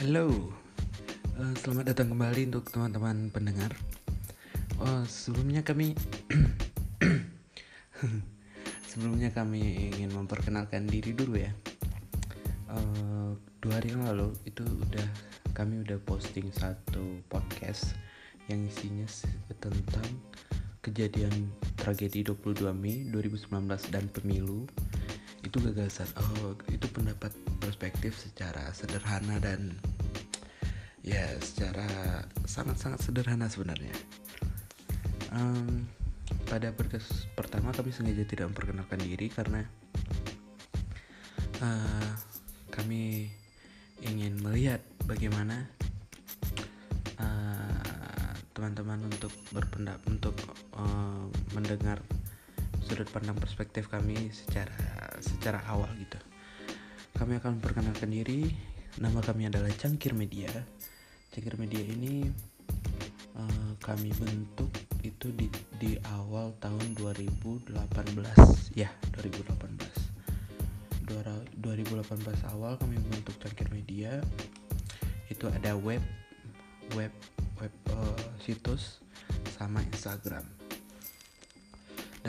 Halo, 0.00 0.32
uh, 1.36 1.54
selamat 1.60 1.92
datang 1.92 2.16
kembali 2.16 2.48
untuk 2.48 2.72
teman-teman 2.72 3.28
pendengar. 3.28 3.68
Oh, 4.80 5.04
sebelumnya 5.04 5.60
kami 5.60 5.92
sebelumnya 8.88 9.28
kami 9.28 9.92
ingin 9.92 10.08
memperkenalkan 10.16 10.88
diri 10.88 11.12
dulu 11.12 11.36
ya. 11.36 11.52
Uh, 12.72 13.36
dua 13.60 13.76
hari 13.76 13.92
yang 13.92 14.08
lalu 14.08 14.32
itu 14.48 14.64
udah 14.64 15.04
kami 15.52 15.84
udah 15.84 16.00
posting 16.08 16.48
satu 16.48 17.20
podcast 17.28 17.92
yang 18.48 18.64
isinya 18.72 19.04
tentang 19.60 20.08
kejadian 20.80 21.52
tragedi 21.76 22.24
22 22.24 22.72
Mei 22.72 23.04
2019 23.04 23.52
dan 23.92 24.08
pemilu 24.08 24.64
itu 25.50 25.58
gagasan 25.66 26.06
oh 26.14 26.54
itu 26.70 26.86
pendapat 26.94 27.34
perspektif 27.58 28.14
secara 28.14 28.70
sederhana 28.70 29.42
dan 29.42 29.74
ya 31.02 31.26
secara 31.42 32.22
sangat-sangat 32.46 33.02
sederhana 33.02 33.50
sebenarnya. 33.50 33.90
Um, 35.34 35.90
pada 36.46 36.70
podcast 36.70 37.26
pertama 37.34 37.74
kami 37.74 37.90
sengaja 37.90 38.22
tidak 38.22 38.54
memperkenalkan 38.54 39.02
diri 39.02 39.26
karena 39.26 39.66
uh, 41.58 42.10
kami 42.70 43.34
ingin 44.06 44.38
melihat 44.38 44.80
bagaimana 45.04 45.66
eh, 47.20 48.32
teman-teman 48.54 49.02
uh, 49.02 49.08
untuk 49.12 49.34
berpendapat 49.52 50.02
untuk 50.08 50.36
uh, 50.78 51.26
mendengar 51.52 52.00
sudut 52.90 53.06
pandang 53.14 53.38
perspektif 53.38 53.86
kami 53.86 54.34
secara 54.34 54.74
secara 55.22 55.62
awal 55.70 55.86
gitu. 55.94 56.18
Kami 57.14 57.38
akan 57.38 57.62
memperkenalkan 57.62 58.10
diri. 58.10 58.50
Nama 58.98 59.22
kami 59.22 59.46
adalah 59.46 59.70
Cangkir 59.78 60.10
Media. 60.10 60.50
Cangkir 61.30 61.54
Media 61.54 61.86
ini 61.86 62.26
uh, 63.38 63.78
kami 63.78 64.10
bentuk 64.18 64.74
itu 65.06 65.30
di 65.38 65.46
di 65.78 65.94
awal 66.18 66.50
tahun 66.58 66.98
2018 66.98 67.70
ya 68.74 68.90
2018 69.14 71.06
2018 71.06 72.50
awal 72.50 72.74
kami 72.74 72.98
membentuk 72.98 73.38
Cangkir 73.38 73.70
Media 73.70 74.18
itu 75.30 75.46
ada 75.46 75.78
web 75.78 76.02
web 76.98 77.14
web 77.62 77.74
uh, 77.94 78.26
situs 78.42 78.98
sama 79.54 79.78
Instagram 79.94 80.59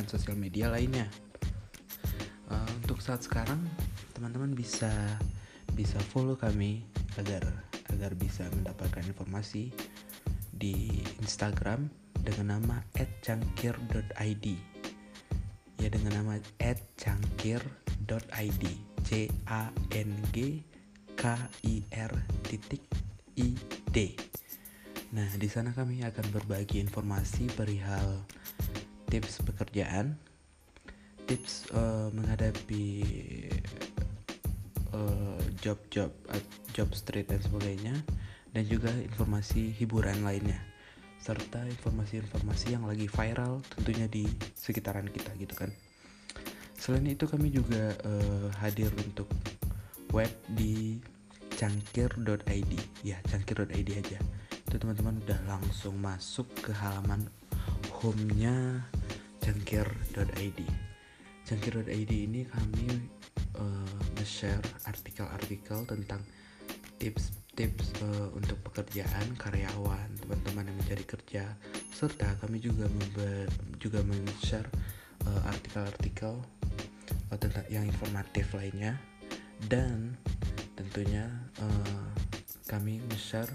dan 0.00 0.08
sosial 0.08 0.32
media 0.40 0.72
lainnya. 0.72 1.04
Uh, 2.48 2.64
untuk 2.80 3.04
saat 3.04 3.20
sekarang 3.20 3.60
teman-teman 4.16 4.56
bisa 4.56 4.88
bisa 5.76 6.00
follow 6.08 6.40
kami 6.40 6.88
agar 7.20 7.44
agar 7.92 8.16
bisa 8.16 8.48
mendapatkan 8.56 9.04
informasi 9.04 9.68
di 10.56 11.04
Instagram 11.20 11.92
dengan 12.16 12.56
nama 12.56 12.80
@cangkir.id 12.96 14.46
ya 15.76 15.88
dengan 15.92 16.12
nama 16.16 16.40
@cangkir.id 16.96 18.64
c 19.04 19.10
a 19.52 19.62
n 19.92 20.10
g 20.32 20.64
k 21.12 21.24
i 21.68 21.84
r 21.92 22.12
titik 22.48 22.88
i 23.36 23.52
d. 23.92 24.16
Nah 25.12 25.28
di 25.36 25.48
sana 25.50 25.76
kami 25.76 26.00
akan 26.08 26.26
berbagi 26.32 26.80
informasi 26.80 27.52
perihal 27.52 28.24
tips 29.10 29.42
pekerjaan, 29.42 30.14
tips 31.26 31.68
uh, 31.74 32.08
menghadapi 32.14 33.04
uh, 34.94 35.42
job-job, 35.60 36.14
uh, 36.30 36.42
job 36.72 36.88
street 36.94 37.28
dan 37.28 37.42
sebagainya, 37.42 37.94
dan 38.54 38.64
juga 38.70 38.94
informasi 38.94 39.74
hiburan 39.74 40.22
lainnya, 40.22 40.62
serta 41.18 41.66
informasi-informasi 41.66 42.78
yang 42.78 42.86
lagi 42.86 43.10
viral 43.10 43.60
tentunya 43.76 44.06
di 44.06 44.24
sekitaran 44.54 45.10
kita 45.10 45.34
gitu 45.36 45.52
kan. 45.58 45.74
Selain 46.80 47.04
itu 47.04 47.28
kami 47.28 47.52
juga 47.52 47.92
uh, 48.06 48.48
hadir 48.62 48.88
untuk 48.96 49.28
web 50.16 50.30
di 50.56 51.02
cangkir.id 51.60 52.72
ya 53.04 53.20
cangkir.id 53.28 53.88
aja 53.92 54.18
itu 54.70 54.76
teman-teman 54.78 55.18
udah 55.26 55.40
langsung 55.44 55.98
masuk 55.98 56.48
ke 56.62 56.72
halaman 56.72 57.26
home-nya 57.88 58.84
cangkir.id 59.40 60.60
cangkir.id 61.50 62.12
ini 62.14 62.46
kami 62.46 62.86
uh, 63.58 63.98
nge-share 64.14 64.62
artikel-artikel 64.86 65.82
tentang 65.82 66.22
tips-tips 67.02 67.90
uh, 68.06 68.30
untuk 68.38 68.54
pekerjaan 68.70 69.34
karyawan 69.34 70.14
teman-teman 70.22 70.70
yang 70.70 70.78
mencari 70.78 71.02
kerja. 71.02 71.44
Serta 71.90 72.38
kami 72.38 72.62
juga 72.62 72.86
juga 73.82 73.98
men-share 74.06 74.70
uh, 75.26 75.50
artikel-artikel 75.50 76.38
uh, 77.34 77.38
tentang 77.42 77.66
yang 77.66 77.82
informatif 77.82 78.54
lainnya. 78.54 78.94
Dan 79.60 80.14
tentunya 80.78 81.26
uh, 81.58 82.08
kami 82.70 83.02
nge-share 83.10 83.50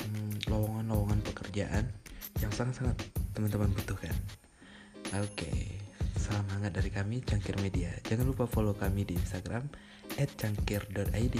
um, 0.00 0.32
lowongan-lowongan 0.48 1.20
pekerjaan 1.28 1.92
yang 2.40 2.50
sangat-sangat 2.50 2.96
teman-teman 3.32 3.72
butuhkan. 3.72 4.14
Oke, 5.12 5.44
okay. 5.44 5.60
salam 6.16 6.46
hangat 6.56 6.72
dari 6.72 6.88
kami 6.88 7.20
Cangkir 7.20 7.56
Media. 7.60 7.92
Jangan 8.08 8.32
lupa 8.32 8.48
follow 8.48 8.72
kami 8.72 9.04
di 9.04 9.16
Instagram 9.16 9.68
@cangkir.id 10.16 11.36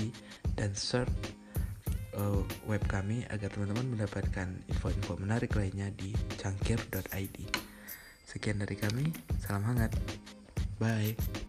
dan 0.56 0.70
search 0.76 1.12
uh, 2.16 2.40
web 2.68 2.82
kami 2.88 3.24
agar 3.32 3.48
teman-teman 3.52 3.96
mendapatkan 3.96 4.48
info-info 4.68 5.16
menarik 5.20 5.56
lainnya 5.56 5.88
di 5.92 6.12
cangkir.id. 6.40 7.36
Sekian 8.28 8.60
dari 8.60 8.76
kami, 8.76 9.12
salam 9.40 9.64
hangat. 9.64 9.92
Bye. 10.80 11.41